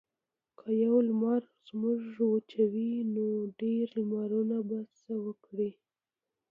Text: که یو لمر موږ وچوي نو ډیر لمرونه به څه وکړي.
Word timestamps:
که 0.59 0.67
یو 0.83 0.95
لمر 1.07 1.41
موږ 1.79 2.01
وچوي 2.31 2.91
نو 3.13 3.27
ډیر 3.59 3.85
لمرونه 3.97 4.57
به 4.67 4.79
څه 4.99 5.13
وکړي. 5.25 5.71